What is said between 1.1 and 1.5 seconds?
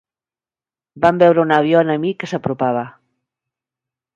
veure